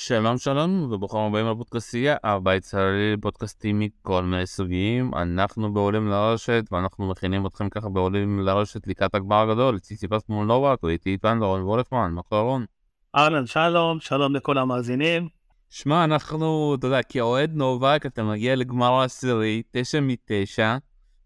[0.00, 5.14] שלום שלום וברוכים הבאים לפודקאסטייה, הבית צה"לי לפודקאסטים מכל מיני סוגים.
[5.14, 10.82] אנחנו בעולים לרשת ואנחנו מכינים אתכם ככה בעולים לרשת לקראת הגמר הגדול, ציציפס מול נובק
[10.82, 12.64] ואיתי איתן לרון וולפמן, מה קורה רון?
[13.16, 15.28] אהלן שלום, שלום לכל המאזינים.
[15.70, 20.76] שמע אנחנו, אתה יודע, כאוהד נובק אתה מגיע לגמר העשירי, תשע מתשע,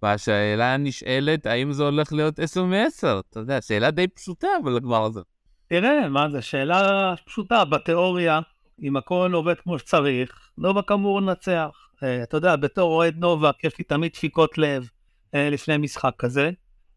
[0.03, 5.05] והשאלה נשאלת האם זה הולך להיות עשר מעשר, אתה יודע, שאלה די פשוטה אבל לגמר
[5.05, 5.21] הזה.
[5.69, 8.41] תראה, מה זה, שאלה פשוטה, בתיאוריה,
[8.83, 11.71] אם הכל עובד כמו שצריך, נובק אמור לנצח.
[11.97, 14.89] Uh, אתה יודע, בתור אוהד נובק יש לי תמיד דפיקות לב
[15.27, 16.51] uh, לפני משחק כזה,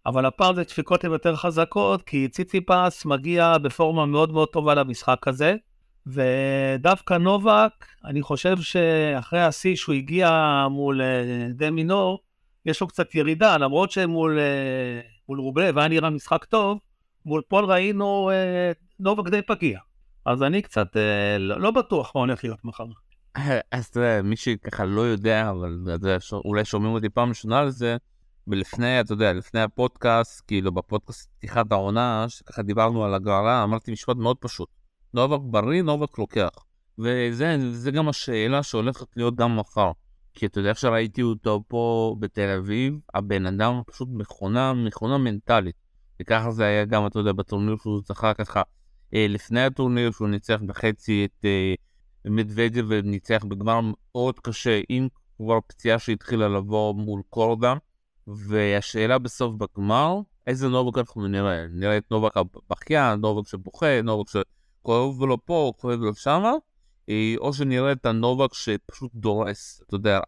[0.06, 5.28] אבל הפעם זה דפיקות לב יותר חזקות, כי ציציפס מגיע בפורמה מאוד מאוד טובה למשחק
[5.28, 5.56] הזה,
[6.08, 7.72] ודווקא נובק,
[8.06, 12.20] אני חושב שאחרי השיא שהוא הגיע מול uh, דה מינור,
[12.66, 14.40] יש לו קצת ירידה, למרות שמול
[15.30, 16.80] מול רובלב היה נראה משחק טוב,
[17.26, 18.32] מול פול ראינו
[19.00, 19.80] נובק די פגיע.
[20.26, 22.86] אז אני קצת אה, לא, לא בטוח מה הולך להיות מחר.
[23.72, 25.78] אז אתה יודע, מי שככה לא יודע, אבל
[26.34, 27.98] אולי שומעים אותי פעם ראשונה על זה,
[28.48, 34.16] ולפני, אתה יודע, לפני הפודקאסט, כאילו בפודקאסט פתיחת העונה, שככה דיברנו על הגרלה, אמרתי משפט
[34.16, 34.70] מאוד פשוט.
[35.14, 36.50] נובק בריא, נובק לוקח.
[37.00, 39.92] וזה גם השאלה שהולכת להיות גם מחר.
[40.34, 45.76] כי אתה יודע איך שראיתי אותו פה בתל אביב, הבן אדם פשוט מכונה, מכונה מנטלית.
[46.22, 48.64] וככה זה היה גם, אתה יודע, בטורניר שהוא זכה ככה אה,
[49.14, 51.74] לפני הטורניר שהוא ניצח בחצי את אה,
[52.26, 57.74] מדוודיה וניצח בגמר מאוד קשה עם כבר פציעה שהתחילה לבוא מול קורדה
[58.28, 61.66] והשאלה בסוף בגמר איזה נובק אנחנו נראה?
[61.72, 66.52] נראה את נובק הבכיין נובק שבוכה נובק שכואב לו פה כואב לו שמה?
[67.10, 70.20] אה, או שנראה את הנובק שפשוט דורס אתה יודע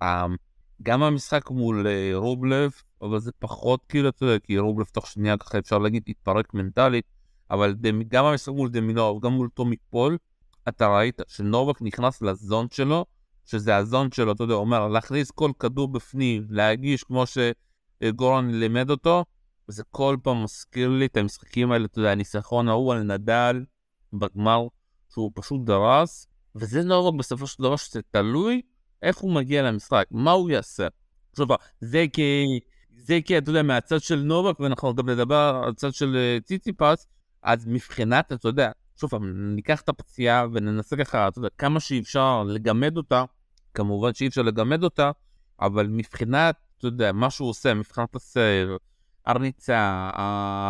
[0.84, 5.60] גם המשחק מול רובלב אבל זה פחות כאילו אתה יודע כי רובלב תוך שנייה ככה
[5.60, 7.06] אפשר להגיד התפרק מנטלית
[7.52, 7.76] אבל
[8.08, 10.18] גם המשחק מול דמינור, גם מול טומי פול,
[10.68, 13.06] אתה ראית שנובק נכנס ל zone שלו,
[13.46, 18.90] שזה ה zone שלו, אתה יודע, אומר, להכניס כל כדור בפנים, להגיש כמו שגורן לימד
[18.90, 19.26] אותו,
[19.70, 23.66] וזה כל פעם מזכיר לי את המשחקים האלה, אתה יודע, הניצחון ההוא על נדל
[24.14, 24.68] בגמר,
[25.14, 28.62] שהוא פשוט דרס, וזה נובק בסופו של דבר שזה תלוי
[29.02, 30.88] איך הוא מגיע למשחק, מה הוא יעשה.
[31.32, 31.48] עכשיו,
[31.82, 32.44] זה כי,
[32.96, 37.08] זה כי, אתה יודע, מהצד של נובק, ואנחנו גם נדבר על הצד של אה, ציציפס,
[37.44, 42.44] אז מבחינת, אתה יודע, שוב פעם, ניקח את הפציעה וננסה ככה, אתה יודע, כמה שאפשר
[42.44, 43.24] לגמד אותה,
[43.74, 45.12] כמובן שאי אפשר לגמד אותה,
[45.62, 48.78] אבל מבחינת, אתה יודע, מה שהוא עושה, מבחינת הסר,
[49.26, 50.10] הריצה,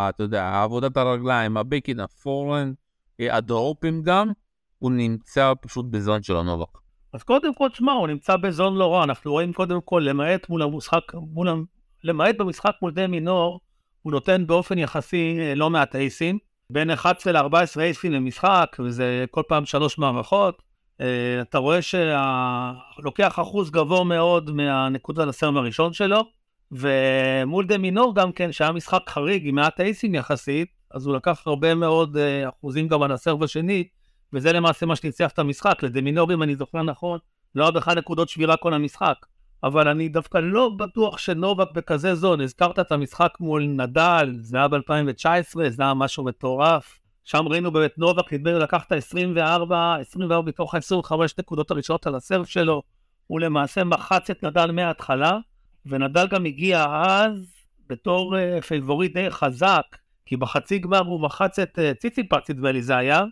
[0.09, 2.73] אתה יודע, עבודת הרגליים, הבקין, הפורן,
[3.19, 4.31] הדרופים גם,
[4.79, 6.77] הוא נמצא פשוט בזון של הנובק.
[7.13, 10.61] אז קודם כל, שמע, הוא נמצא בזון לא רע, אנחנו רואים קודם כל, למעט מול
[10.61, 11.65] המשחק, מול,
[12.03, 13.59] למעט במשחק מול דה מינור,
[14.01, 16.37] הוא נותן באופן יחסי אה, לא מעט אייסים.
[16.69, 20.61] בין 11 ל-14 אייסים למשחק, וזה כל פעם שלוש מערכות.
[21.01, 26.23] אה, אתה רואה שלוקח אחוז גבוה מאוד מהנקודה לסרם הראשון שלו,
[26.71, 31.43] ומול דה מינור גם כן, שהיה משחק חריג עם מעט אייסים יחסית, אז הוא לקח
[31.45, 33.87] הרבה מאוד אה, אחוזים גם על הסרב השני,
[34.33, 35.83] וזה למעשה מה שניצח את המשחק.
[35.83, 37.19] לדה מינור, אם אני זוכר נכון,
[37.55, 39.15] לא היה בכלל נקודות שבירה כל המשחק.
[39.63, 42.41] אבל אני דווקא לא בטוח שנובק בכזה זון.
[42.41, 46.99] הזכרת את המשחק מול נדל, זה היה ב-2019, זה היה משהו מטורף.
[47.23, 52.15] שם ראינו באמת נובק, נדמה לי לקח את ה-24, 24 מתוך ה-25 נקודות הראשונות על
[52.15, 52.81] הסרף שלו.
[53.27, 55.37] הוא למעשה מחץ את נדל מההתחלה,
[55.85, 57.57] ונדל גם הגיע אז
[57.89, 59.83] בתור uh, favorite די חזק,
[60.25, 63.23] כי בחצי גמר הוא מחץ את uh, ציציפס, נדמה לי זה היה.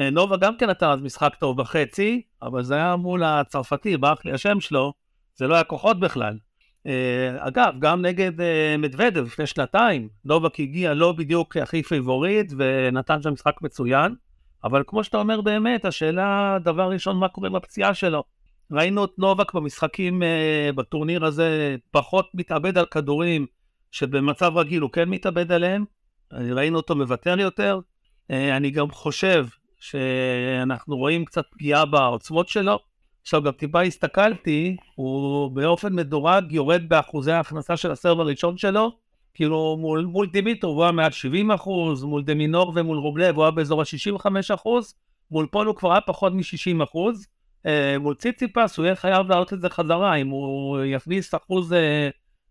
[0.00, 4.24] Uh, נולה גם כן נתן אז משחק טוב בחצי, אבל זה היה מול הצרפתי, ברח
[4.24, 4.92] לי השם שלו.
[5.36, 6.38] זה לא היה כוחות בכלל.
[6.86, 6.88] Uh,
[7.38, 8.42] אגב, גם נגד uh,
[8.78, 14.14] מדוודב לפני שנתיים, נובק הגיע לא בדיוק הכי favorite ונתן שם משחק מצוין,
[14.64, 18.24] אבל כמו שאתה אומר באמת, השאלה, דבר ראשון, מה קורה בפציעה שלו.
[18.72, 23.46] ראינו את נובק במשחקים uh, בטורניר הזה פחות מתאבד על כדורים
[23.90, 25.84] שבמצב רגיל הוא כן מתאבד עליהם,
[26.32, 27.80] ראינו אותו מוותר יותר.
[28.30, 29.46] אני גם חושב
[29.80, 32.78] שאנחנו רואים קצת פגיעה בעוצמות שלו.
[33.26, 38.92] עכשיו גם טיפה הסתכלתי, הוא באופן מדורג יורד באחוזי ההכנסה של הסרב הראשון שלו,
[39.34, 43.50] כאילו מול, מול דימיטרו הוא היה מעל 70 אחוז, מול דמינור ומול רובלב הוא היה
[43.50, 44.94] באזור ה-65 אחוז,
[45.30, 47.26] מול פול הוא כבר היה פחות מ-60 אחוז,
[47.66, 52.08] אה, מול ציציפס הוא יהיה חייב להעלות את זה חזרה, אם הוא יכניס אחוז אה,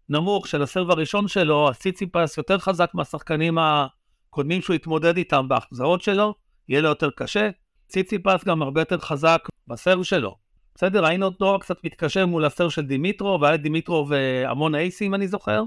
[0.10, 5.48] נמוך של ה serve הראשון שלו, אז ציציפס יותר חזק מהשחקנים הקודמים שהוא התמודד איתם
[5.48, 6.34] בהחזרות שלו,
[6.70, 7.50] יהיה לו יותר קשה.
[7.88, 10.45] ציציפס גם הרבה יותר חזק ב serve שלו.
[10.76, 15.16] בסדר, ראינו אותו קצת מתקשה מול ה serve של דימיטרוב, והיה דימיטרוב אה, המון אייסים
[15.16, 15.64] אני זוכר.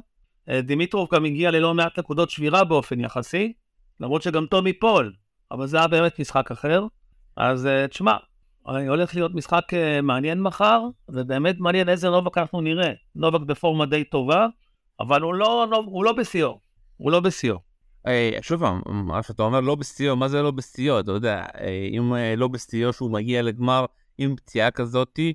[0.48, 3.52] אה, דימיטרוב גם הגיע ללא מעט נקודות שבירה באופן יחסי,
[4.00, 5.12] למרות שגם טומי פול,
[5.50, 6.86] אבל זה היה באמת משחק אחר.
[7.36, 8.16] אז אה, תשמע,
[8.62, 9.62] הולך להיות משחק
[10.02, 12.92] מעניין מחר, ובאמת מעניין איזה נובק אנחנו נראה.
[13.14, 14.46] נובק בפורמה די טובה,
[15.00, 16.60] אבל הוא לא, הוא לא בשיאו.
[16.96, 17.58] הוא לא בשיאו.
[18.42, 21.00] שוב פעם, מה שאתה אומר לא בשיאו, מה זה לא בשיאו?
[21.00, 21.44] אתה יודע,
[21.98, 23.84] אם לא בשיאו שהוא מגיע לגמר
[24.18, 25.32] עם פציעה כזאתי,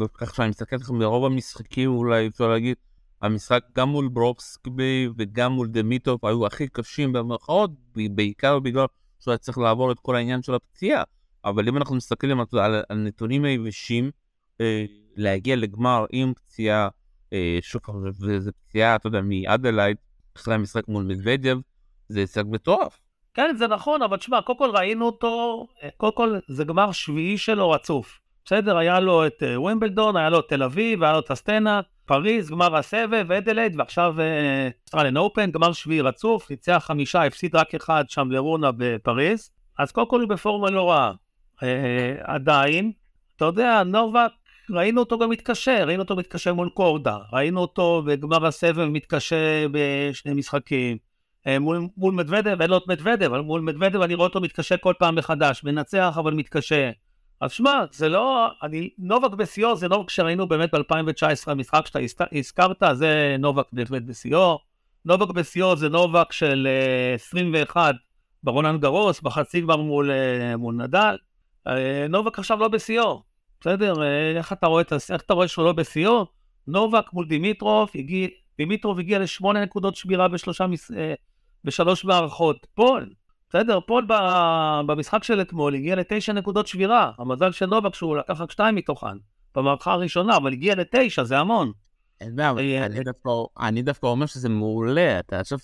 [0.00, 2.76] וככה שאני מסתכל עליכם ברוב המשחקים אולי אפשר להגיד,
[3.22, 8.86] המשחק גם מול ברוקסקבי וגם מול דמיטוב היו הכי קשים במרכאות, בעיקר בגלל
[9.20, 11.02] שהוא היה צריך לעבור את כל העניין של הפציעה.
[11.44, 14.10] אבל אם אנחנו מסתכלים על, על, על נתונים היבשים,
[14.60, 14.84] אה,
[15.16, 16.88] להגיע לגמר עם פציעה,
[17.32, 19.96] אה, שוב פעם, וזו פציעה, אתה יודע, מאדלייד,
[20.36, 21.58] אחרי המשחק מול מדוודיו,
[22.08, 23.00] זה הישג מטורף.
[23.36, 27.38] כן, זה נכון, אבל תשמע, קודם כל ראינו אותו, אה, קודם כל זה גמר שביעי
[27.38, 28.20] שלו רצוף.
[28.44, 32.50] בסדר, היה לו את ווימבלדון, היה לו את תל אביב, היה לו את הסטנה, פריז,
[32.50, 34.14] גמר הסבב, אדלייד, ועכשיו
[34.84, 39.50] אוסטרליאן אופן, גמר שביעי רצוף, ניצח חמישה, הפסיד רק אחד שם לרונה בפריז.
[39.78, 41.12] אז קודם כל הוא בפורמה לא רעה.
[41.62, 42.92] אה, עדיין,
[43.36, 44.30] אתה יודע, נובק,
[44.70, 50.34] ראינו אותו גם מתקשה, ראינו אותו מתקשה מול קורדה, ראינו אותו בגמר הסבב מתקשה בשני
[50.34, 50.96] משחקים.
[51.46, 54.76] אה, מול, מול מדוודב, אין לו את מדוודב, אבל מול מדוודב אני רואה אותו מתקשה
[54.76, 56.90] כל פעם מחדש, מנצח אבל מתקשה.
[57.40, 62.82] אז שמע, זה לא, אני, נובק בשיאו זה נובק שראינו באמת ב-2019, המשחק שאתה הזכרת,
[62.92, 64.58] זה נובק באמת בשיאו.
[65.04, 67.94] נובק בשיאו זה נובק של uh, אה, 21
[68.42, 71.16] ברולאן גארוס, בחצי כבר מול, uh, מול נדל.
[71.68, 71.70] Uh,
[72.08, 73.22] נובק עכשיו לא בשיאו,
[73.60, 73.94] בסדר?
[73.94, 76.26] Uh, איך אתה רואה איך אתה רואה שהוא לא בשיאו?
[76.66, 78.28] נובק מול דימיטרוב, הגיע,
[78.58, 80.96] דימיטרוב הגיע לשמונה נקודות שבירה בשלושה, uh,
[81.66, 82.66] בשלוש מערכות.
[82.74, 83.10] פול,
[83.48, 84.06] בסדר, פול
[84.86, 87.12] במשחק של אתמול הגיע לתשע נקודות שבירה.
[87.18, 89.16] המזל של נובק שהוא לקח רק שתיים מתוכן
[89.54, 91.72] במערכה הראשונה, אבל הגיע לתשע, זה המון.
[92.20, 92.86] אין בעיה, אה,
[93.60, 95.60] אני דווקא אומר שזה מעולה, אתה שוב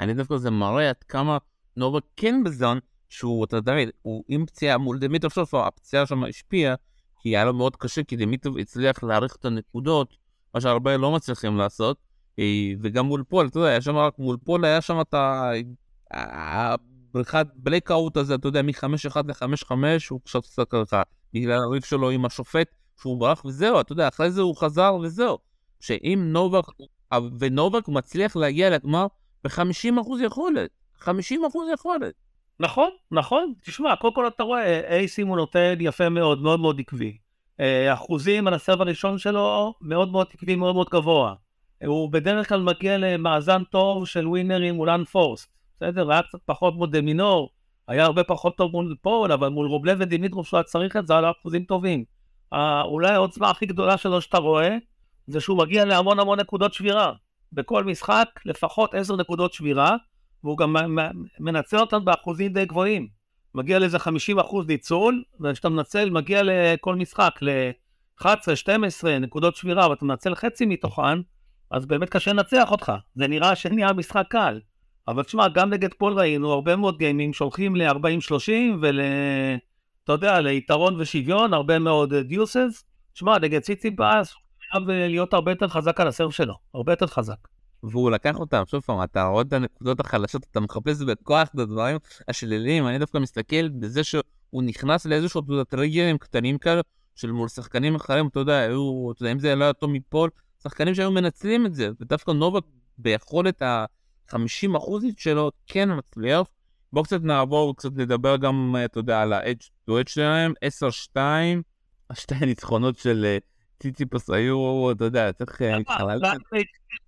[0.00, 1.38] אני דווקא זה מראה עד כמה
[1.76, 2.78] נובק כן בזון,
[3.08, 6.74] שהוא, אתה יודע, הוא עם פציעה מול דמיטוב סוף, הפציעה שם השפיעה,
[7.20, 10.16] כי היה לו מאוד קשה, כי דמיטוב הצליח להעריך את הנקודות,
[10.54, 11.96] מה שהרבה לא מצליחים לעשות,
[12.80, 15.52] וגם מול פול, אתה יודע, היה שם רק מול פול, היה שם את ה...
[17.14, 19.72] ברייק, את ה blackout הזה, אתה יודע, מ-5-1 ל-5-5,
[20.10, 21.02] הוא קצת קצת ככה,
[21.34, 22.68] בגלל הריב שלו עם השופט,
[23.00, 25.38] שהוא ברח וזהו, אתה יודע, אחרי זה הוא חזר וזהו.
[25.80, 26.64] שאם נובק,
[27.38, 29.06] ונובק מצליח להגיע לגמר
[29.44, 30.70] ב-50% יכולת,
[31.02, 31.06] 50%
[31.74, 32.14] יכולת.
[32.60, 33.52] נכון, נכון.
[33.60, 37.18] תשמע, קודם כל אתה רואה, אייסים הוא נותן יפה מאוד, מאוד מאוד עקבי.
[37.60, 41.34] אה, אחוזים על ה serve הראשון שלו מאוד מאוד עקבי, מאוד מאוד גבוה.
[41.86, 45.54] הוא בדרך כלל מגיע למאזן טוב של ווינרים מול אנפורסט.
[45.76, 47.50] בסדר, היה קצת פחות מול דמינור,
[47.88, 51.18] היה הרבה פחות טוב מול פול, אבל מול רובלב ודימיטרוב שהוא היה צריך את זה,
[51.18, 52.04] היה אחוזים טובים.
[52.84, 54.76] אולי העוצמה הכי גדולה שלו שאתה רואה,
[55.26, 57.12] זה שהוא מגיע להמון המון נקודות שבירה.
[57.52, 59.96] בכל משחק לפחות עשר נקודות שבירה,
[60.44, 60.76] והוא גם
[61.40, 63.08] מנצל אותן באחוזים די גבוהים.
[63.54, 70.34] מגיע לאיזה 50 אחוז ניצול, וכשאתה מנצל, מגיע לכל משחק ל-11-12 נקודות שבירה, ואתה מנצל
[70.34, 71.18] חצי מתוכן,
[71.74, 72.92] אז באמת קשה לנצח אותך.
[73.14, 74.60] זה נראה שנהיה משחק קל.
[75.08, 79.00] אבל תשמע, גם נגד פול ראינו הרבה מאוד גיימים שהולכים ל-40-30 ול...
[80.04, 82.84] אתה יודע, ליתרון ושוויון, הרבה מאוד דיוסס.
[83.12, 84.34] תשמע, נגד ציצי באס,
[84.70, 87.48] חייב להיות הרבה יותר חזק על הסרף שלו, הרבה יותר חזק.
[87.82, 91.96] והוא לקח אותם, שוב פעם, אתה רואה את הנקודות החלשות, אתה מחפש בכוח את הדברים
[92.28, 96.80] השליליים, אני דווקא מסתכל בזה שהוא נכנס לאיזשהו טריגרים קטנים כאלה,
[97.14, 100.30] של מול שחקנים אחרים, אתה יודע, היו, אתה יודע, אם זה לא היה טוב מפול,
[100.64, 102.62] שחקנים שהיו מנצלים את זה, ודווקא נובק
[102.98, 103.84] ביכולת ה...
[104.28, 106.46] 50 אחוזית שלו כן מצליח.
[106.92, 110.52] בואו קצת נעבור, קצת לדבר גם, אתה יודע, על ה-edge to edge שלהם,
[111.14, 111.18] 10-2,
[112.10, 113.38] השתי הניצחונות של אה,
[113.80, 116.20] ציציפס היו, אתה יודע, צריך להתחלל.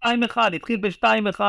[0.04, 0.08] 2-1,
[0.54, 1.40] התחיל ב-2-1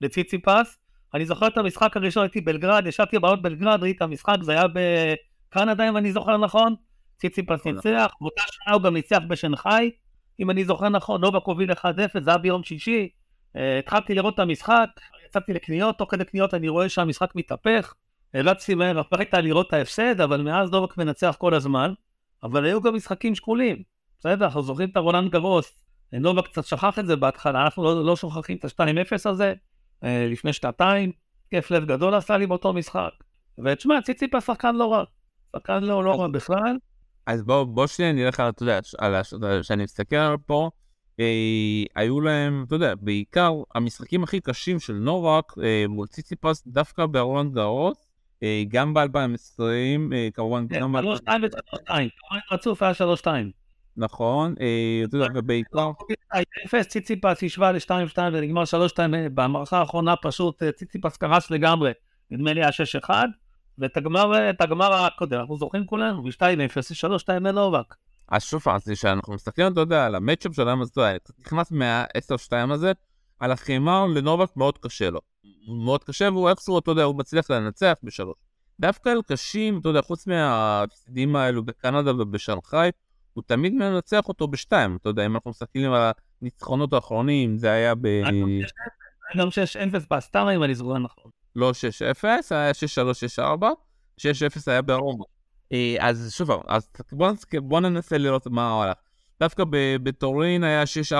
[0.00, 0.78] לציציפס.
[1.14, 4.64] אני זוכר את המשחק הראשון, הייתי בלגרד, ישבתי בעוד בלגרד, ראיתי את המשחק, זה היה
[4.74, 6.74] בקנדה, אם אני זוכר נכון.
[7.18, 7.74] ציציפס נכון.
[7.74, 9.90] ניצח, באותה שנה הוא גם ניצח בשנגחאי,
[10.40, 11.76] אם אני זוכר נכון, נובק הוביל 1-0,
[12.20, 13.08] זה היה ביום שישי.
[13.56, 14.88] אה, התחלתי לראות את המשחק,
[15.26, 17.94] יצאתי לקניות, תוך כדי קניות אני רואה שהמשחק מתהפך,
[18.34, 21.92] הרצתי מהר הביתה לראות את ההפסד, אבל מאז דובק מנצח כל הזמן,
[22.42, 23.82] אבל היו גם משחקים שקולים,
[24.20, 25.78] בסדר, אנחנו זוכרים את הרונן גרוס,
[26.12, 29.54] נובק קצת שכח את זה בהתחלה, אנחנו לא, לא שוכחים את ה-2-0 הזה,
[30.04, 31.12] אה, לפני שנתיים,
[31.50, 33.10] כיף לב גדול עשה לי באותו משחק,
[33.64, 35.04] ותשמע, ציציפה שחקן לא רע,
[35.52, 36.76] שחקן לא, לא רע בכלל.
[37.26, 39.22] אז בוא, בוא שניה נלך על, אתה יודע, על,
[39.62, 40.70] שאני מסתכל פה,
[41.20, 47.06] אה, היו להם, אתה יודע, בעיקר המשחקים הכי קשים של נובק אה, מול ציציפס דווקא
[47.06, 47.96] ברולנד גארוס,
[48.42, 49.60] אה, גם ב-2020,
[50.12, 50.96] אה, כמובן כן, גם ב...
[50.96, 51.02] 3-2
[51.42, 51.90] ו-3-2,
[52.52, 53.26] רצוף היה 3-2.
[53.96, 55.90] נכון, אה, אתה יודע, ובעיקר...
[56.66, 58.98] אפס ציציפס השווה ל-2-2 ונגמר 3-2
[59.34, 61.92] במערכה האחרונה פשוט ציציפס קרס לגמרי,
[62.30, 62.70] נדמה לי היה
[63.08, 63.10] 6-1,
[63.78, 66.40] ואת הגמר, את הגמר הקודם, אנחנו זוכרים כולנו, ב-2-0,
[67.28, 67.94] 3-2 לנובק.
[68.28, 72.92] אז שוב פעם, כשאנחנו מסתכלים, אתה יודע, על המצ'אפ אתה יודע, נכנס מה-10-2 הזה,
[73.40, 75.20] על החימר לנובק מאוד קשה לו.
[75.84, 78.36] מאוד קשה, והוא איכשהו, אתה יודע, הוא מצליח לנצח בשלוש.
[78.80, 82.90] דווקא על קשים, אתה יודע, חוץ מההפסידים האלו בקנדה ובשנגחאי,
[83.32, 86.12] הוא תמיד מנצח אותו בשתיים, אתה יודע, אם אנחנו מסתכלים על
[86.42, 88.22] הניצחונות האחרונים, זה היה ב...
[89.36, 89.50] גם 6-0
[90.10, 91.30] בסטארה, אם אני זוכר נכון.
[91.56, 91.72] לא
[92.20, 92.72] 6-0, היה
[93.38, 93.64] 6-3-6-4,
[94.20, 94.24] 6-0
[94.66, 95.24] היה ברומא.
[95.72, 97.30] אה, אז שוב אז בוא,
[97.62, 98.96] בוא ננסה לראות מה הלך.
[99.40, 99.64] דווקא
[100.02, 101.14] בטורין היה 6-4-7-6,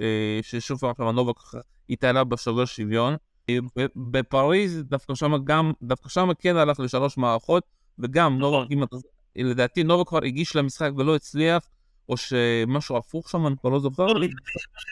[0.00, 1.58] אה, ששוב פעם ככה
[1.90, 3.16] התעלה בשובר שוויון.
[3.50, 3.56] אה,
[3.96, 7.64] בפריז דווקא שם גם, דווקא שם כן הלך לשלוש מערכות,
[7.98, 8.68] וגם נובה, נכון.
[8.70, 8.96] אם אתה,
[9.36, 11.68] לדעתי נובה כבר הגיש למשחק ולא הצליח,
[12.08, 14.06] או שמשהו הפוך שם, אני כבר לא זוכר.
[14.06, 14.26] לא,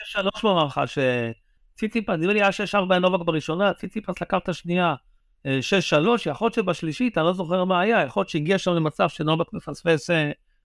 [0.05, 0.83] שלוש במערכה,
[1.75, 4.95] שציציפס, נראה לי היה 6-4 נובק בראשונה, ציציפס לקח את השנייה.
[5.45, 5.45] 6-3,
[6.25, 10.09] יכול להיות שבשלישית, אני לא זוכר מה היה, יכול להיות שהגיע שם למצב שנובק מפספס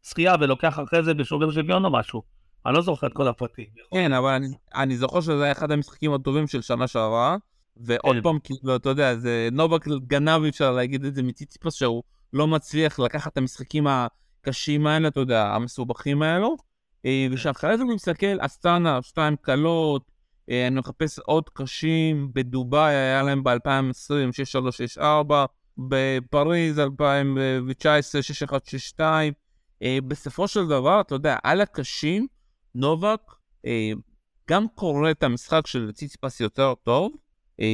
[0.03, 2.23] שחייה ולוקח אחרי זה בשובר שוויון או משהו.
[2.67, 3.65] אני לא זוכר את כל הפרטים.
[3.95, 7.37] כן, אבל אני, אני זוכר שזה היה אחד המשחקים הטובים של שנה שעברה,
[7.77, 8.23] ועוד כן.
[8.23, 12.99] פעם, כאילו, אתה יודע, זה נובק גנב, אפשר להגיד את זה מציציפס, שהוא לא מצליח
[12.99, 16.57] לקחת את המשחקים הקשים האלה, אתה יודע, המסובכים האלו.
[17.07, 20.16] אה, ושאחרי זה אני מסתכל, אסטנה, שתיים קלות, אה,
[20.49, 25.45] אני מחפש עוד קשים, בדובאי היה להם ב-2020 6364,
[25.79, 29.33] בפריז 2019 6162.
[30.09, 32.27] בסופו של דבר, אתה יודע, על הקשים,
[32.75, 33.21] נובק
[33.67, 33.93] אה,
[34.51, 37.13] גם קורא את המשחק של ציציפס יותר טוב,
[37.61, 37.67] אה,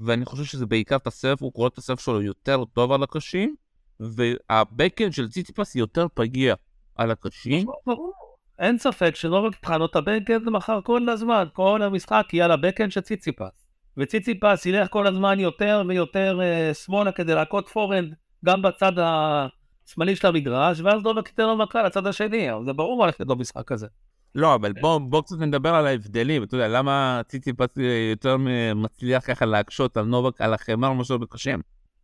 [0.00, 3.54] ואני חושב שזה בעיקר את הסרף, הוא קורא את הסרף שלו יותר טוב על הקשים,
[4.00, 6.54] והבקן של ציציפס יותר פגיע
[6.94, 7.66] על הקשים.
[7.86, 8.19] ברור.
[8.60, 13.00] אין ספק שלא רק תחנות הבקאנד מחר כל הזמן, כל המשחק יהיה על הבקאנד של
[13.00, 13.66] ציציפס.
[13.96, 18.14] וציציפס ילך כל הזמן יותר ויותר uh, שמאלה כדי להכות פורנד
[18.44, 22.98] גם בצד השמאלי של המגרש, ואז לא ייתן לו מכה לצד השני, אבל זה ברור
[22.98, 23.86] מה הולך להיות במשחק הזה.
[24.34, 27.76] לא, אבל בוא, בוא קצת נדבר על ההבדלים, אתה יודע, למה ציציפס
[28.10, 28.36] יותר
[28.74, 31.60] מצליח ככה להקשות על נובק, על החמר, מאשר בקשים?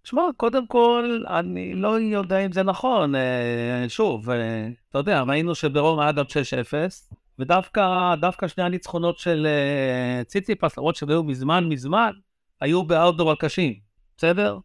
[0.07, 3.15] שמע, קודם כל, אני לא יודע אם זה נכון.
[3.15, 9.47] אה, שוב, אה, אתה יודע, ראינו שברום היה גם 6-0, ודווקא דווקא שני הניצחונות של
[9.47, 12.11] אה, ציציפס, למרות שהם היו מזמן מזמן,
[12.61, 13.75] היו באאוטדור על קשים,
[14.17, 14.59] בסדר?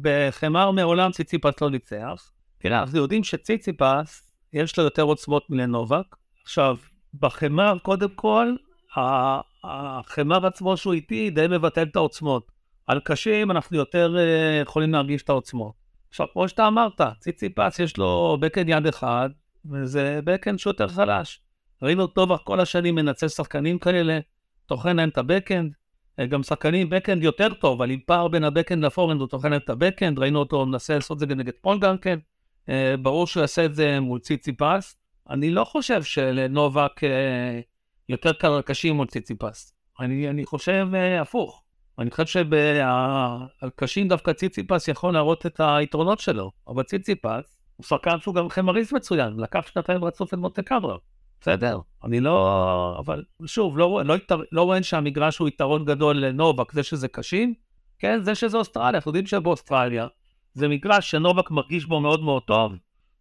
[0.00, 2.32] בחמר מעולם ציציפס לא ניצח.
[2.60, 6.16] כן, אנחנו יודעים שציציפס, יש לו יותר עוצמות מלנובק.
[6.42, 6.76] עכשיו,
[7.20, 8.54] בחמר, קודם כל,
[9.64, 12.55] החמר עצמו שהוא איטי די מבטל את העוצמות.
[12.86, 15.72] על קשים אנחנו יותר uh, יכולים להרגיש את העוצמות.
[16.08, 19.30] עכשיו, כמו שאתה אמרת, ציציפס יש לו backhand יד אחד,
[19.70, 21.40] וזה backhand שהוא יותר חלש.
[21.82, 24.18] ראינו אותו כל השנים מנצל שחקנים כאלה,
[24.66, 25.72] טוחן להם את ה backhand,
[26.18, 29.28] אה, גם שחקנים backhand יותר טוב, אבל עם פער בין ה backhand ל forehand הוא
[29.28, 32.18] טוחן להם את ה backhand, ראינו אותו מנסה לעשות את זה נגד פול גם כן,
[32.68, 34.96] אה, ברור שהוא יעשה את זה מול ציציפס.
[35.30, 37.00] אני לא חושב שלנובק
[38.08, 40.88] יותר קל קשים מול ציציפס, אני, אני חושב
[41.20, 41.65] הפוך.
[41.98, 42.44] אני חושב
[43.66, 48.92] שבקשים דווקא ציציפס יכול להראות את היתרונות שלו, אבל ציציפס הוא שחקן שהוא גם חמריסט
[48.92, 50.96] מצוין, לקח שנתיים רצוף את מונטה קברה.
[51.40, 52.96] בסדר, אני לא...
[52.98, 54.16] אבל שוב, לא, לא,
[54.52, 57.54] לא רואה שהמגרש הוא יתרון גדול לנובק, זה שזה קשים,
[57.98, 60.06] כן, זה שזה אוסטרליה, אנחנו יודעים שבאוסטרליה
[60.54, 62.72] זה מגרש שנובק מרגיש בו מאוד מאוד טוב,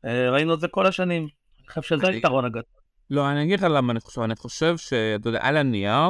[0.05, 1.27] אה, ראינו את זה כל השנים,
[1.59, 2.63] אני חושב שזה היתרון הגדול.
[3.09, 6.09] לא, אני אגיד לך למה אני חושב, אני חושב שאתה יודע, על הנייר,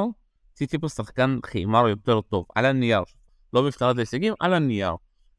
[0.56, 3.02] ציציפוס שחקן חימר יותר טוב, על הנייר,
[3.52, 4.92] לא מבחינת ההישגים, על הנייר.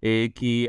[0.03, 0.67] אה, כי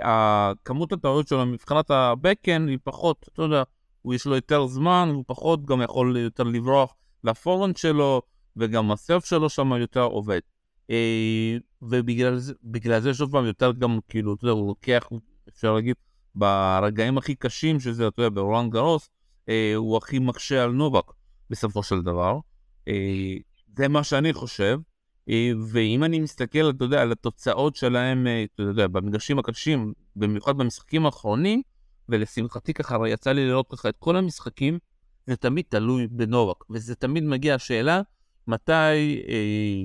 [0.65, 3.63] כמות הטעויות שלו מבחינת הבקן היא פחות, אתה יודע,
[4.03, 8.23] הוא יש לו יותר זמן, הוא פחות גם יכול יותר לברוח לפורנד שלו,
[8.57, 10.41] וגם הסרף שלו שם יותר עובד.
[10.91, 12.55] אה, ובגלל זה,
[12.99, 15.09] זה שוב פעם יותר גם, כאילו, אתה יודע, הוא לוקח,
[15.49, 15.95] אפשר להגיד,
[16.35, 19.11] ברגעים הכי קשים, שזה, אתה יודע, ברולנד גרוס,
[19.49, 21.13] אה, הוא הכי מקשה על נובק
[21.51, 22.39] בסופו של דבר.
[23.79, 24.79] זה מה שאני חושב.
[25.29, 30.59] אה, ואם אני מסתכל, אתה יודע, על התוצאות שלהם, אה, אתה יודע, במגרשים הקשים, במיוחד
[30.59, 31.63] במשחקים האחרונים,
[32.09, 34.79] ולשמחתי ככה יצא לי לראות ככה את כל המשחקים,
[35.27, 38.01] זה תמיד תלוי בנובק, וזה תמיד מגיע השאלה
[38.47, 39.83] מתי אה,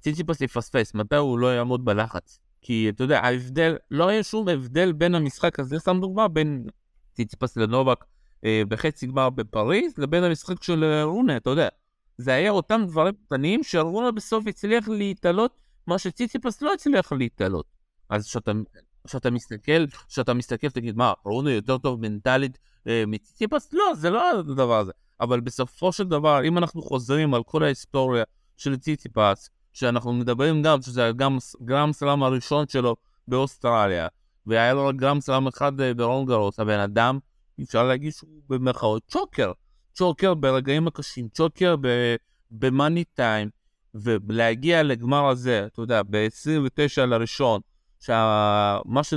[0.00, 2.40] ציציפס יפספס, מתי הוא לא יעמוד בלחץ.
[2.62, 6.66] כי אתה יודע, ההבדל, לא היה שום הבדל בין המשחק הזה, סתם דוגמה, בין
[7.14, 8.04] ציציפס לנובק
[8.44, 11.68] אה, בחצי גמר בפריז, לבין המשחק של אה, רונה, אתה יודע.
[12.18, 15.56] זה היה אותם דברים קטנים שארונה בסוף הצליח להתעלות
[15.86, 17.66] מה שציציפס לא הצליח להתעלות.
[18.08, 18.36] אז
[19.06, 23.72] כשאתה מסתכל, כשאתה מסתכל תגיד מה, ארונה יותר טוב מנטלית אה, מציציפס?
[23.72, 24.92] לא, זה לא הדבר הזה.
[25.20, 28.24] אבל בסופו של דבר, אם אנחנו חוזרים על כל ההיסטוריה
[28.56, 32.96] של ציציפס, שאנחנו מדברים גם שזה גם גרם סלאם הראשון שלו
[33.28, 34.08] באוסטרליה,
[34.46, 37.18] והיה לו רק גרם סלאם אחד אה, ברון גרוס, הבן אדם,
[37.62, 39.52] אפשר להגיד שהוא במרכאות צ'וקר.
[39.96, 41.74] צ'וקר ברגעים הקשים, צ'וקר
[42.50, 43.48] במאני טיים,
[43.94, 47.60] ולהגיע לגמר הזה, אתה יודע, ב-29 לראשון,
[48.00, 49.14] שמה ש...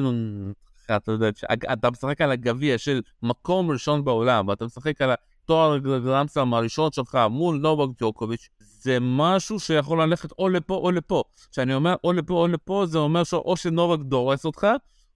[0.95, 1.29] אתה יודע,
[1.73, 5.11] אתה משחק על הגביע של מקום ראשון בעולם, ואתה משחק על
[5.43, 11.23] התואר גרנדסלאם הראשון שלך מול נובק ג'וקוביץ', זה משהו שיכול ללכת או לפה או לפה.
[11.51, 14.67] כשאני אומר או לפה או לפה, זה אומר שאו שנובק דורס אותך,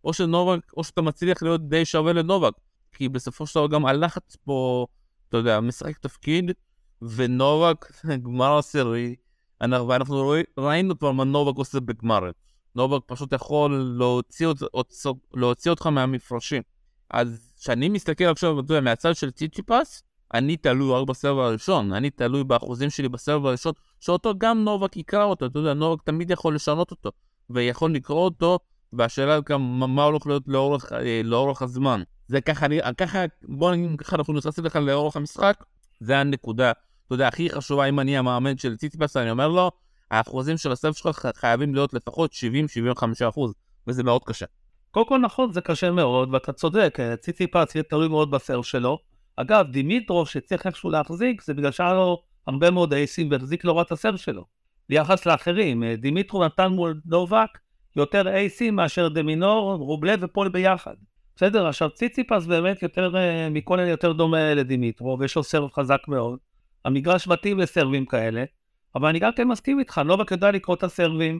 [0.03, 2.53] או שנובק, או שאתה מצליח להיות די שווה לנובק.
[2.93, 4.85] כי בסופו של דבר גם הלחץ פה,
[5.33, 6.51] אתה יודע, משחק תפקיד,
[7.01, 7.91] ונובק,
[8.23, 9.15] גמר עשירי,
[9.61, 12.31] ואנחנו ראינו כבר מה נובק עושה בגמרים.
[12.75, 14.47] נובק פשוט יכול להוציא,
[15.33, 16.61] להוציא אותך מהמפרשים.
[17.09, 22.43] אז כשאני מסתכל עכשיו, אתה מהצד של ציצ'יפס, אני תלוי רק בסבב הראשון, אני תלוי
[22.43, 26.91] באחוזים שלי בסבב הראשון, שאותו גם נובק יקרא אותו, אתה יודע, נובק תמיד יכול לשנות
[26.91, 27.11] אותו,
[27.49, 28.59] ויכול לקרוא אותו,
[28.97, 32.01] והשאלה גם מה הולך להיות לאורך, אה, לאורך הזמן.
[32.27, 35.63] זה ככה, אני, ככה, בוא נגיד ככה, אנחנו נכנסים לך לאורך המשחק,
[35.99, 36.71] זה הנקודה,
[37.05, 39.71] אתה יודע, הכי חשובה, אם אני המאמן של ציציפס, אני אומר לו,
[40.11, 43.53] האחוזים של הסרף שלך חייבים להיות לפחות 70-75 אחוז,
[43.87, 44.45] וזה מאוד קשה.
[44.91, 48.97] קודם כל נכון, זה קשה מאוד, ואתה צודק, אה, ציציפס יהיה תלוי מאוד בסרף שלו.
[49.35, 53.81] אגב, דימיטרו שצריך איכשהו להחזיק, זה בגלל שהיה לו הרבה מאוד אייסים והחזיק לא רע
[53.81, 54.45] את הסרף שלו.
[54.89, 57.57] ביחס לאחרים, אה, דימיטרו נתן מול נובק
[57.95, 60.93] יותר אייסים מאשר דמינור, רובלב ופול ביחד.
[61.35, 65.99] בסדר, עכשיו ציציפס באמת יותר, אה, מכל אלה יותר דומה לדימיטרו, ויש לו סרב חזק
[66.07, 66.39] מאוד.
[66.85, 68.43] המגרש מתאים לסרבים כאלה,
[68.95, 71.39] אבל אני גם כן מסכים איתך, נובק יודע לקרוא את הסרבים.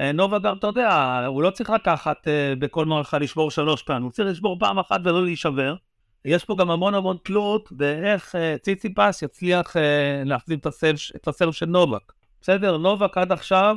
[0.00, 4.10] אה, נובה גם, אתה יודע, הוא לא צריך לקחת בכל מערכה לשבור שלוש פעמים, הוא
[4.10, 5.74] צריך לשבור פעם אחת ולא להישבר.
[6.24, 9.76] יש פה גם המון המון תלות באיך ציציפס יצליח
[10.24, 10.58] להחזיר
[11.16, 12.12] את הסרב, של נובק.
[12.40, 13.76] בסדר, נובק עד עכשיו,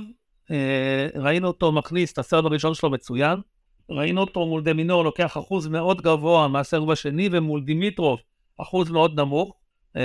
[1.16, 3.40] ראינו אותו מכניס את הסרב הראשון שלו מצוין,
[3.90, 8.20] ראינו אותו מול דמינור לוקח אחוז מאוד גבוה מהסרב השני, ומול דימיטרוב
[8.58, 9.54] אחוז מאוד נמוך.
[9.88, 10.00] Uh,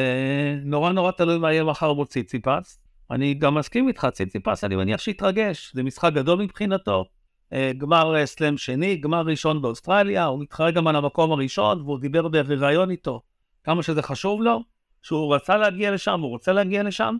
[0.64, 2.80] נורא נורא תלוי מה יהיה מחר מול ציציפס.
[3.10, 7.04] אני גם מסכים איתך, ציציפס, אני מניח שיתרגש, זה משחק גדול מבחינתו.
[7.52, 11.98] אה, גמר אה, סלאם שני, גמר ראשון באוסטרליה, הוא מתחרה גם על המקום הראשון, והוא
[11.98, 13.20] דיבר בריאיון איתו
[13.64, 14.62] כמה שזה חשוב לו,
[15.02, 17.16] שהוא רצה להגיע לשם, הוא רוצה להגיע לשם.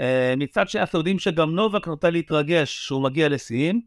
[0.00, 3.80] אה, מצד שני, אנחנו יודעים שגם נובק נוטה להתרגש שהוא מגיע לשיאים.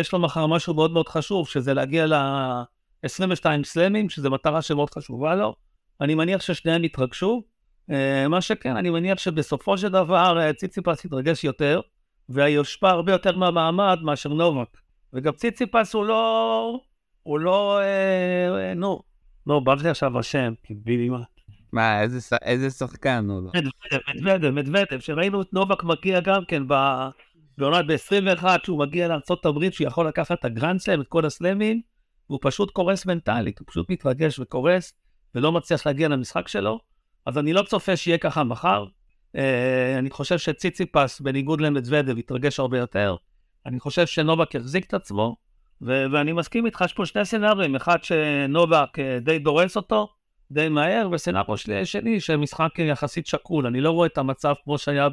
[0.00, 5.34] יש לו מחר משהו מאוד מאוד חשוב, שזה להגיע ל-22 סלאמים, שזו מטרה שמאוד חשובה
[5.34, 5.54] לו.
[6.00, 7.42] אני מניח ששניהם יתרגשו.
[8.28, 11.80] מה שכן, אני מניח שבסופו של דבר ציציפס יתרגש יותר,
[12.28, 14.68] ויושפע הרבה יותר מהמעמד מאשר נובק.
[15.12, 16.80] וגם ציציפס הוא לא,
[17.22, 19.02] הוא לא, אה, אה, נו,
[19.46, 21.22] לא, בא לי עכשיו השם, ביבי מה.
[21.72, 23.50] מה, איזה, איזה שחקן הוא לא?
[24.14, 26.62] מדוודב, מדוודב, שראינו את נובק מגיע גם כן
[27.58, 31.80] בעונת ב-21, שהוא מגיע לארה"ב, שהוא יכול לקחת את הגרנד סלאם, את כל הסלאמים,
[32.30, 34.92] והוא פשוט קורס מנטלית, הוא פשוט מתרגש וקורס,
[35.34, 36.78] ולא מצליח להגיע למשחק שלו.
[37.26, 38.84] אז אני לא צופה שיהיה ככה מחר.
[39.36, 43.16] אה, אני חושב שציציפס, בניגוד למדוודב, יתרגש הרבה יותר.
[43.66, 45.36] אני חושב שנובק יחזיק את עצמו,
[45.80, 50.08] ואני מסכים איתך, יש פה שני סצנריונים, אחד שנובק אה, די דורס אותו,
[50.50, 53.66] די מהר, וסצנריו שני שמשחק יחסית שקול.
[53.66, 55.08] אני לא רואה את המצב כמו שהיה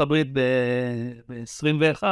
[0.00, 2.02] הברית ב-21,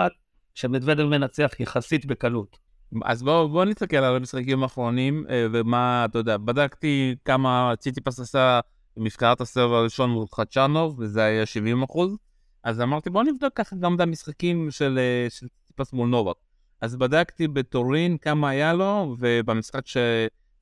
[0.54, 2.58] שמדוודב מנצח יחסית בקלות.
[3.04, 8.60] אז בואו בוא נסתכל על המשחקים האחרונים, אה, ומה, אתה יודע, בדקתי כמה ציטיפס עשה
[8.96, 12.16] במפקעת הסרב הראשון מול חדשנוב, וזה היה 70 אחוז.
[12.64, 16.36] אז אמרתי בוא נבדוק ככה גם את המשחקים של, אה, של ציטיפס מול נובק.
[16.80, 19.86] אז בדקתי בטורין כמה היה לו, ובמשחק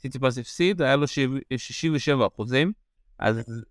[0.04, 1.06] שציטיפס הפסיד היה לו
[1.56, 2.72] 67 אחוזים.
[3.18, 3.64] אז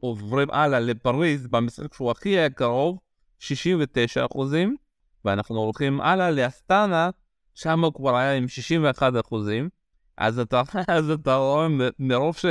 [0.00, 2.98] עוברים הלאה לפריז במשחק שהוא הכי היה קרוב,
[3.38, 4.76] 69 אחוזים.
[5.24, 7.10] ואנחנו הולכים הלאה לאסטנה,
[7.54, 9.68] שם הוא כבר היה עם 61 אחוזים.
[10.16, 11.66] אז אתה, אז אתה רואה
[11.98, 12.44] מרוב ש...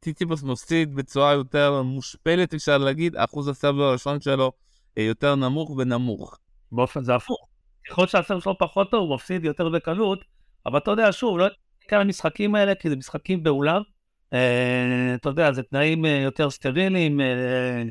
[0.00, 4.52] טיטיפוס מפסיד בצורה יותר מושפלת, אפשר להגיד, אחוז הסרבר הראשון שלו
[4.98, 6.38] אה, יותר נמוך ונמוך.
[6.72, 7.48] באופן זה הפוך.
[7.90, 10.18] ככל שהסרבר שלו פחות טוב, הוא מפסיד יותר בקלות,
[10.66, 11.46] אבל אתה יודע, שוב, לא
[11.92, 13.82] כאן המשחקים האלה, כי זה משחקים באולם,
[14.32, 17.82] אה, אתה יודע, זה תנאים אה, יותר סטריליים, אה,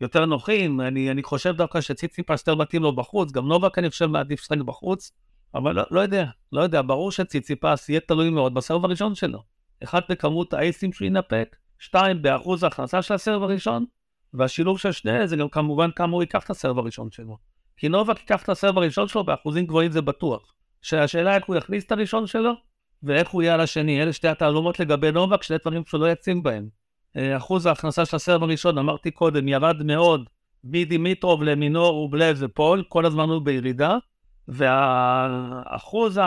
[0.00, 4.06] יותר נוחים, אני, אני חושב דווקא שציציפס יותר מתאים לו בחוץ, גם נובק אני חושב
[4.06, 5.12] מעדיף לשחק בחוץ,
[5.54, 9.42] אבל לא, לא יודע, לא יודע, ברור שציציפס יהיה תלוי מאוד בסרב הראשון שלו.
[9.82, 13.84] אחד בכמות האייסים שהוא ינפק, שתיים באחוז ההכנסה של הסרב הראשון,
[14.32, 17.38] והשילוב של שני זה גם כמובן כמה הוא ייקח את הסרב הראשון שלו.
[17.76, 20.54] כי נובק ייקח את הסרב הראשון שלו באחוזים גבוהים זה בטוח.
[20.82, 22.52] שהשאלה איך הוא יכניס את הראשון שלו,
[23.04, 24.02] ואיך הוא יהיה על השני.
[24.02, 26.68] אלה שתי התעלומות לגבי נובק, שני דברים שהוא לא יצים בהם.
[27.16, 30.28] אה, אחוז ההכנסה של הסרב הראשון, אמרתי קודם, ירד מאוד
[30.64, 33.96] מדימיטרוב למינור ובלב ופול, כל הזמן הוא בירידה.
[34.48, 36.20] והאחוז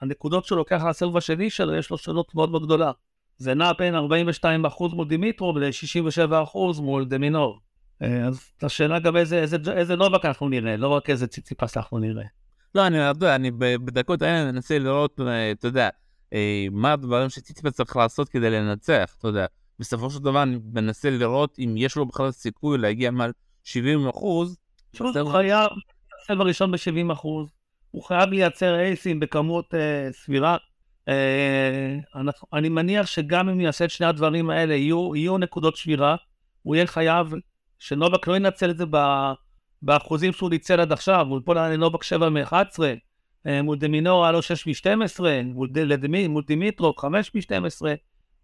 [0.00, 2.90] הנקודות שהוא לוקח לסבב השני שלו, יש לו שונות מאוד מאוד גדולה.
[3.36, 3.98] זה נע בין 42%
[4.92, 7.60] מול דימיטרו ל-67% מול דמינור.
[8.02, 11.98] אה, אז השאלה גם איזה, איזה, איזה נובק אנחנו נראה, לא רק איזה ציציפס אנחנו
[11.98, 12.24] נראה.
[12.74, 15.88] לא, אני אני בדקות האלה מנסה לראות, אה, אתה יודע,
[16.32, 19.46] אה, מה הדברים שציציפס צריך לעשות כדי לנצח, אתה יודע.
[19.78, 23.32] בסופו של דבר אני מנסה לראות אם יש לו בכלל סיכוי להגיע מעל
[23.64, 24.56] 70 אחוז.
[24.98, 25.70] הוא חייב,
[26.22, 27.48] הסבב הראשון ב-70 אחוז,
[27.90, 30.56] הוא חייב לייצר אייסים בכמות אה, סבירה.
[31.08, 36.16] אה, אנחנו, אני מניח שגם אם יעשה את שני הדברים האלה, יהיו, יהיו נקודות שבירה,
[36.62, 37.34] הוא יהיה חייב
[37.78, 38.86] שנובק לא ינצל את זה
[39.82, 42.54] באחוזים שהוא ניצל עד עכשיו, הוא ייפול לנובק 7 מ-11,
[43.46, 45.68] אה, מול דמינור היה לו 6 מ-12, מול,
[46.28, 47.86] מול דימיטרו 5 מ-12.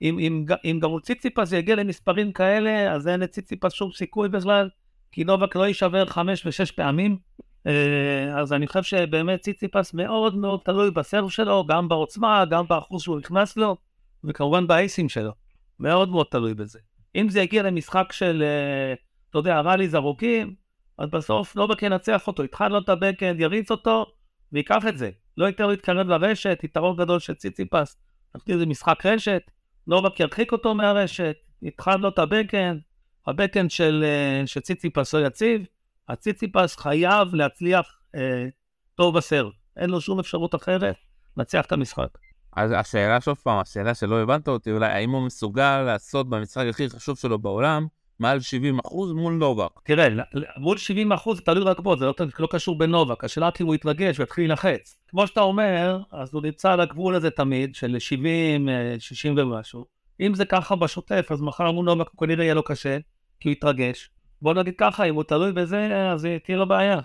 [0.02, 4.68] אם, אם, אם גם מול ציציפס יגיע למספרים כאלה, אז אין לציציפס שום סיכוי בכלל,
[5.12, 7.18] כי נובק לא יישבר 5 ו-6 פעמים.
[7.66, 13.02] אה, אז אני חושב שבאמת ציציפס מאוד מאוד תלוי בסרב שלו, גם בעוצמה, גם באחוז
[13.02, 13.76] שהוא נכנס לו,
[14.24, 15.32] וכמובן באייסים שלו.
[15.80, 16.78] מאוד מאוד תלוי בזה.
[17.16, 18.94] אם זה יגיע למשחק של, אה,
[19.30, 20.54] אתה יודע, ראליז ארוכים,
[20.98, 24.06] אז בסוף נובק ינצח אותו, יתחל לו את הבקאנד, יריץ אותו,
[24.52, 25.10] ויקח את זה.
[25.36, 27.96] לא ייתן לו להתקרב לרשת, יתרון גדול של ציציפס,
[28.34, 29.42] נתחיל איזה משחק רשת,
[29.86, 32.80] נובק ירחיק אותו מהרשת, יתחל לו את הבקאנד,
[33.26, 35.66] הבקאנד של, אה, של ציציפס לא יציב,
[36.08, 38.46] הציציפס חייב להצליח אה,
[38.94, 39.52] טוב בסרט.
[39.76, 40.96] אין לו שום אפשרות אחרת
[41.36, 42.18] לנצח את המשחק.
[42.56, 46.88] אז השאלה שוב פעם, השאלה שלא הבנת אותי, אולי האם הוא מסוגל לעשות במשחק הכי
[46.88, 47.86] חשוב שלו בעולם,
[48.20, 49.70] מעל 70 אחוז מול נובק.
[49.84, 50.08] תראה,
[50.56, 54.20] מול 70 אחוז תלוי רק בו, זה לא, לא קשור בנובק, השאלה אם הוא יתרגש
[54.20, 54.98] ויתחיל להילחץ.
[55.08, 59.84] כמו שאתה אומר, אז הוא נמצא על הגבול הזה תמיד, של 70, 60 אה, ומשהו.
[60.20, 62.98] אם זה ככה בשוטף, אז מחר מול נובק הוא כנראה יהיה לו קשה,
[63.40, 64.10] כי הוא יתרגש.
[64.42, 67.00] בוא נגיד ככה, אם הוא תלוי בזה, אז תהיה לו בעיה.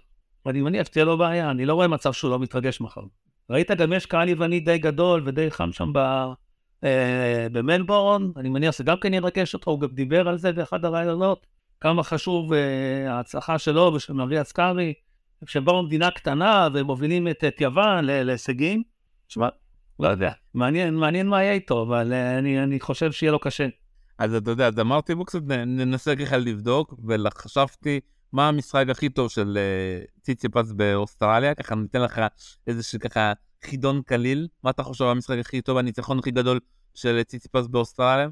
[0.45, 3.02] ואני מניח שתהיה לו בעיה, אני לא רואה מצב שהוא לא מתרגש מחר.
[3.49, 5.99] ראית, גם יש קהל יווני די גדול ודי חם שם ב...
[6.84, 10.86] אה, במלבורן, אני מניח שזה גם כן ירגש אותו, הוא גם דיבר על זה באחד
[10.86, 11.48] הרעיונות,
[11.82, 14.93] כמה חשוב אה, ההצלחה שלו ושל מריה סקארי,
[15.46, 18.84] כשהם באו מדינה קטנה ומובילים את, את יוון להישגים.
[19.28, 19.48] תשמע,
[20.00, 23.67] לא יודע, מעניין, מעניין מה יהיה איתו, אבל אה, אני, אני חושב שיהיה לו קשה.
[24.17, 28.00] אז אתה יודע, אז אמרתי בוא קצת ננסה ככה לבדוק, וחשבתי
[28.32, 29.58] מה המשחק הכי טוב של
[30.22, 32.22] ציציפס באוסטרליה, ככה ניתן לך
[32.67, 36.60] איזה ככה חידון קליל, מה אתה חושב על המשחק הכי טוב, הניצחון הכי גדול
[36.93, 38.28] של ציציפס באוסטרליה?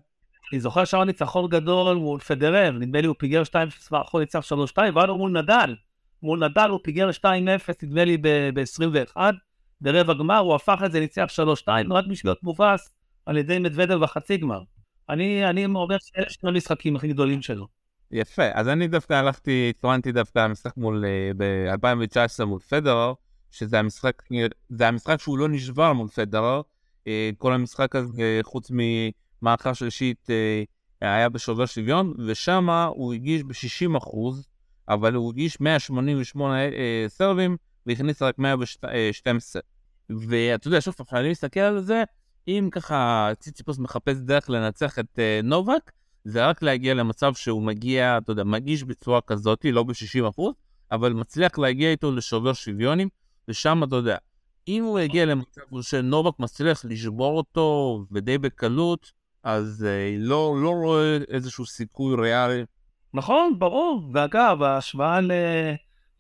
[0.52, 3.54] אני זוכר שהיה ניצחון גדול מול פדרר, נדמה לי הוא פיגר 2-0
[3.91, 5.76] ואחרון ניצח 3-2, והיה לו מול נדל.
[6.24, 7.24] מול נדל הוא פיגר 2-0,
[7.84, 9.17] נדמה לי ב-21,
[9.82, 11.28] ברבע גמר, הוא הפך את זה, ניצח
[11.65, 12.94] 3-2, רק בשביל להיות מובס
[13.26, 14.62] על ידי מדוודל בחצי גמר.
[15.10, 17.67] אני, אני אומר שאלה שני המשחקים הכי גדולים שלו.
[18.12, 23.13] יפה, אז אני דווקא הלכתי, התכוונתי דווקא למשחק מול, אה, ב-2019 מול פדרר,
[23.52, 24.24] שזה המשחק,
[24.70, 26.62] זה המשחק שהוא לא נשבר מול פדרר,
[27.08, 30.64] אה, כל המשחק הזה, חוץ ממערכה שלישית, אה,
[31.02, 34.48] היה בשובר שוויון, ושם הוא הגיש ב-60 אחוז,
[34.90, 36.56] אבל הוא הגיש 188
[37.08, 39.62] סרבים, והכניס רק 112.
[40.10, 42.04] ואתה יודע, שוב, כשאני מסתכל על זה,
[42.48, 45.92] אם ככה ציציפוס מחפש דרך לנצח את נובק,
[46.26, 50.42] זה רק להגיע למצב שהוא מגיע, אתה יודע, מגיש בצורה כזאת, לא ב-60%,
[50.92, 53.10] אבל מצליח להגיע איתו לשובר שוויונים,
[53.48, 54.18] ושם אתה יודע,
[54.68, 59.12] אם הוא יגיע למצב שנובק מצליח לשבור אותו ודי בקלות,
[59.44, 62.64] אז uh, לא, לא רואה איזשהו סיכוי ריאלי.
[63.14, 64.10] נכון, ברור.
[64.14, 65.32] ואגב, ההשוואה ל...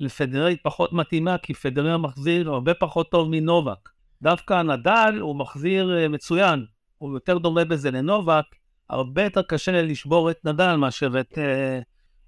[0.01, 3.89] לפדרר פחות מתאימה, כי פדרר מחזיר הרבה פחות טוב מנובק.
[4.21, 6.65] דווקא נדל הוא מחזיר אה, מצוין,
[6.97, 8.45] הוא יותר דומה בזה לנובק,
[8.89, 11.79] הרבה יותר קשה לשבור את נדל מאשר את, אה,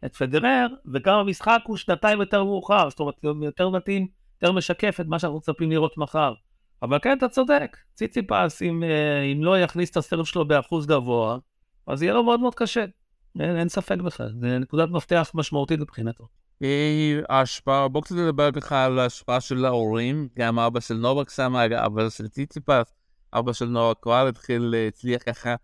[0.06, 4.08] את פדרר, וגם המשחק הוא שנתיים יותר מאוחר, זאת אומרת, יותר מתאים,
[4.42, 6.34] יותר משקף את מה שאנחנו מצפים לראות מחר.
[6.84, 11.38] אבל כן, אתה צודק, ציציפס, אם, אה, אם לא יכניס את הסרב שלו באחוז גבוה,
[11.88, 12.86] אז יהיה לו מאוד מאוד קשה.
[13.40, 16.28] אין, אין ספק בכלל, זה נקודת מפתח משמעותית מבחינתו.
[17.30, 22.10] ההשפעה, בוא קצת נדבר ככה על ההשפעה של ההורים, גם אבא של נובק שם, אבא
[22.10, 22.94] של ציציפס,
[23.34, 25.56] אבא של נובק כבר התחיל, הצליח ככה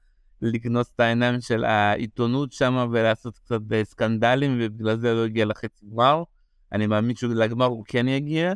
[0.42, 6.24] לקנוס את העיניים של העיתונות שם ולעשות קצת סקנדלים, ובגלל זה לא הגיע לחצי גמר.
[6.72, 8.54] אני מאמין שלגמר הוא כן יגיע.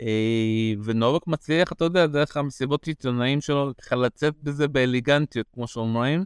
[0.00, 6.24] אה, ונובק מצליח, אתה יודע, דרך המסיבות עיתונאים שלו, ככה לצאת בזה באליגנטיות, כמו שאומרים.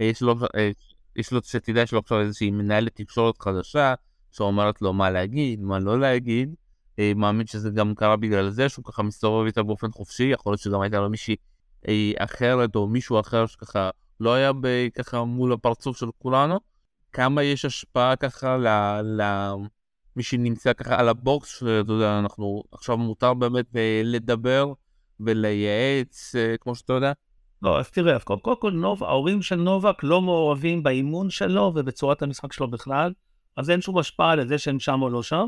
[0.00, 0.70] אה, יש לו, אה,
[1.16, 3.94] יש לו, שתדע, יש לו עכשיו איזושהי מנהלת תקשורת חדשה.
[4.32, 6.54] שאומרת לו מה להגיד, מה לא להגיד.
[7.16, 10.80] מאמין שזה גם קרה בגלל זה שהוא ככה מסתובב איתה באופן חופשי, יכול להיות שגם
[10.80, 11.36] הייתה לו מישהי
[12.18, 14.52] אחרת או מישהו אחר שככה לא היה
[14.94, 16.60] ככה מול הפרצוף של כולנו.
[17.12, 18.68] כמה יש השפעה ככה ל...
[19.02, 19.22] ל...
[20.16, 24.72] מי שנמצא ככה על הבוקס, שאתה יודע, אנחנו עכשיו מותר באמת אה, לדבר
[25.20, 27.12] ולייעץ, אה, כמו שאתה יודע.
[27.62, 32.52] לא, אז תראה, קודם כל, נוב, ההורים של נובק לא מעורבים באימון שלו ובצורת המשחק
[32.52, 33.12] שלו בכלל,
[33.56, 35.46] אז אין שום השפעה לזה שהם שם או לא שם.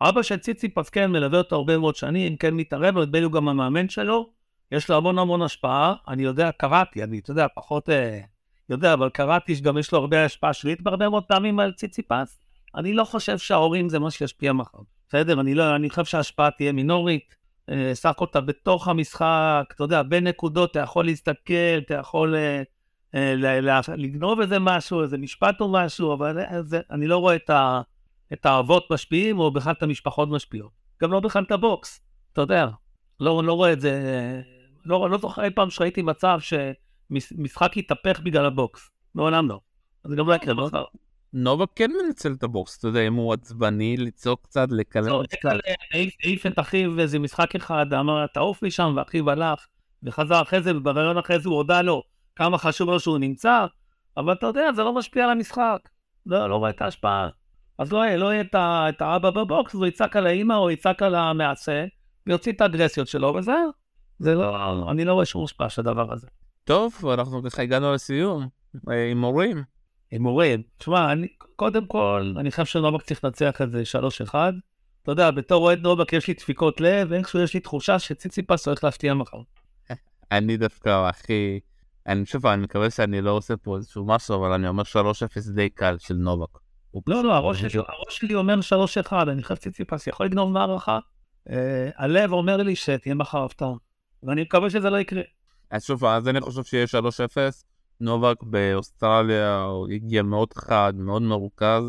[0.00, 3.48] אבא של ציציפס כן מלווה אותו הרבה מאוד שנים, כן מתערב, נדמה לי הוא גם
[3.48, 4.30] המאמן שלו,
[4.72, 8.20] יש לו המון המון השפעה, אני יודע, קראתי, אני, אתה יודע, פחות אה,
[8.68, 12.41] יודע, אבל קראתי שגם יש לו הרבה השפעה שלילית בהרבה מאוד פעמים על ציציפס.
[12.74, 14.78] אני לא חושב שההורים זה מה שישפיע מחר.
[15.08, 17.36] בסדר, אני לא, אני חושב שההשפעה תהיה מינורית.
[17.70, 22.34] אה, סך הכל אתה בתוך המשחק, אתה יודע, בין נקודות אתה יכול להסתכל, אתה יכול
[22.34, 22.62] אה,
[23.14, 23.34] אה,
[23.96, 27.80] לגנוב איזה משהו, איזה משפט או משהו, אבל זה, אני לא רואה את, ה,
[28.32, 30.70] את האבות משפיעים, או בכלל את המשפחות משפיעות.
[31.02, 32.00] גם לא בכלל את ה box,
[32.32, 32.66] אתה יודע.
[33.20, 33.92] לא, לא רואה את זה,
[34.84, 38.90] לא, לא זוכר אי פעם שראיתי מצב שמשחק יתהפך בגלל ה box.
[39.14, 39.60] מעולם לא.
[40.04, 40.84] זה גם לא יקרה מחר.
[41.32, 45.22] נולה כן מנצל את ה box, אתה יודע, אם הוא עצבני, לצעוק קצת, לקלל לא,
[45.30, 45.50] קצת.
[46.22, 49.66] העיף את אחיו איזה משחק אחד, אמר, תעוף משם, ואחיו הלך,
[50.02, 52.02] וחזר אחרי זה, ובריאיון אחרי זה הוא הודה לו
[52.36, 53.66] כמה חשוב לו שהוא נמצא,
[54.16, 55.78] אבל אתה יודע, זה לא משפיע על המשחק.
[56.26, 57.28] לא, לא רואה את ההשפעה.
[57.78, 58.44] אז לא יהיה, לא יהיה
[58.88, 61.84] את האבא בבוקס, הוא יצעק על האימא או יצעק על המעשה,
[62.26, 63.70] ויוציא את האגרסיות שלו, וזהו.
[64.18, 66.26] זה לא, אני לא רואה שום השפעה של הדבר הזה.
[66.64, 68.48] טוב, אנחנו ככה הגענו לסיום,
[68.90, 69.62] אה, עם הורים.
[70.12, 70.62] הימורים.
[70.78, 73.82] תשמע, אני, קודם כל, אני חושב שנובק צריך לנצח את זה
[74.30, 74.34] 3-1.
[75.02, 78.84] אתה יודע, בתור אוהד נובק יש לי דפיקות לב, ואיכשהו יש לי תחושה שציציפס הולך
[78.84, 79.40] להפתיע מחר.
[80.32, 81.60] אני דווקא הכי...
[82.06, 84.86] אני שוב, אני מקווה שאני לא עושה פה איזשהו משהו, אבל אני אומר 3-0
[85.54, 86.58] די קל של נובק.
[87.06, 88.58] לא, לא, הראש שלי, הראש שלי אומר
[89.08, 90.98] 3-1, אני חושב שציציפס יכול לגנוב מערכה.
[91.50, 93.72] אה, הלב אומר לי שתהיה מחר הפתעה,
[94.22, 95.22] ואני מקווה שזה לא יקרה.
[95.70, 97.71] אז שוב, אז אני חושב שיהיה 3-0.
[98.02, 101.82] נובק באוסטרליה הגיע מאוד חד, מאוד מרוכז.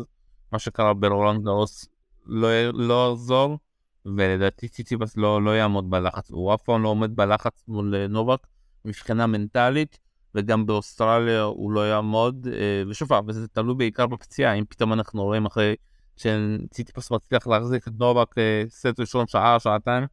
[0.52, 1.88] מה שקרה ברולנד גרוס
[2.26, 3.58] לא, לא יחזור,
[4.06, 6.30] ולדעתי ציציפס לא, לא יעמוד בלחץ.
[6.30, 8.46] הוא אף פעם לא עומד בלחץ מול אה, נובק
[8.84, 9.98] מבחינה מנטלית,
[10.34, 12.46] וגם באוסטרליה הוא לא יעמוד.
[12.52, 15.74] אה, ושוב פעם, וזה תלוי בעיקר בפציעה, אם פתאום אנחנו רואים אחרי
[16.16, 20.04] שציציפס מצליח להחזיק את נובק אה, סט ראשון שעה, שעתיים,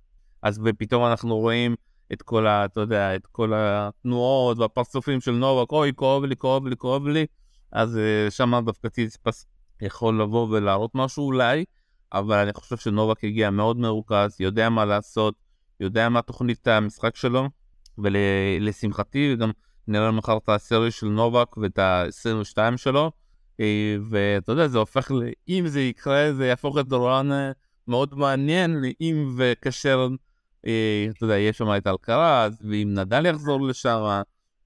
[0.42, 1.76] אז ופתאום אנחנו רואים
[2.13, 2.65] את כל ה...
[2.65, 7.26] אתה יודע, את כל התנועות והפרצופים של נובק, אוי, כואב לי, כואב לי, כואב לי,
[7.71, 7.95] אז
[8.28, 9.45] uh, שם דווקא ציציפס
[9.82, 11.65] יכול לבוא ולהראות משהו אולי,
[12.13, 15.36] אבל אני חושב שנובק הגיע מאוד מרוכז, יודע מה לעשות,
[15.80, 17.50] יודע מה תוכנית המשחק שלו,
[17.97, 19.52] ולשמחתי ול, גם
[19.88, 23.12] נראה מחר את הסרי של נובק ואת ה-22 שלו,
[23.60, 25.24] אה, ואתה יודע, זה הופך, ל...
[25.50, 27.52] אם זה יקרה, זה יהפוך את דורן אה,
[27.88, 30.15] מאוד מעניין, אם וכאשר אה,
[30.62, 34.21] אתה יודע, יש שם את אלקרז, ואם נדל יחזור לשם,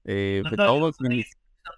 [0.08, 0.40] אה,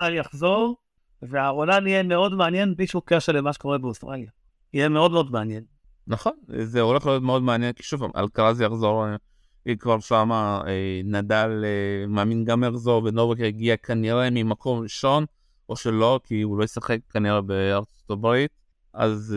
[0.03, 0.77] נדל יחזור,
[1.23, 4.31] והעולם יהיה מאוד מעניין בלי שום קשר למה שקורה באוסטרליה.
[4.75, 5.65] יהיה מאוד מאוד מעניין.
[6.07, 9.17] נכון, זה הולך להיות מאוד מעניין, כי שוב, אלקרז יחזור, אה,
[9.65, 10.63] היא כבר שמה,
[11.05, 11.65] נדל
[12.09, 15.25] מאמין גם יחזור, ונובק יגיע כנראה ממקום ראשון,
[15.69, 18.51] או שלא, כי הוא לא ישחק כנראה בארצות הברית,
[18.93, 19.37] אז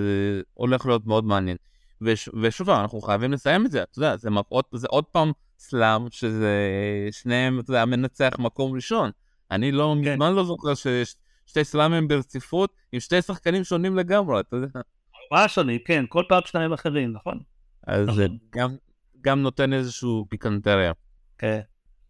[0.53, 1.57] הולך להיות מאוד מעניין.
[2.01, 6.09] וש, ושוב אנחנו חייבים לסיים את זה, אתה יודע, זה, עוד, זה עוד פעם סלאם,
[6.11, 6.57] שזה
[7.11, 9.11] שניהם, אתה יודע, מנצח מקום ראשון.
[9.51, 10.13] אני לא, כן.
[10.13, 14.79] מזמן לא זוכר שיש שתי סלאמים ברציפות עם שתי שחקנים שונים לגמרי, אתה יודע.
[15.31, 17.39] מה שונים, כן, כל פעם שניים אחרים, נכון?
[17.87, 18.37] אז זה נכון.
[18.49, 18.75] גם,
[19.21, 20.91] גם נותן איזשהו פיקנטריה.
[21.37, 21.59] כן,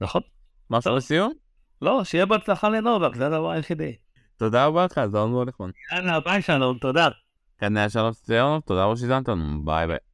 [0.02, 0.22] נכון.
[0.70, 1.34] משהו לסיום?
[1.82, 3.96] לא, שיהיה בהצלחה לנובק, זה הדבר היחידי.
[4.38, 5.72] תודה רבה לך, זה מאוד מאוד נכון.
[5.92, 7.08] יאללה, ביי שלום, תודה.
[7.62, 8.64] やんならしゃらせよ。
[8.66, 10.11] とだおしだんたのバイバイ。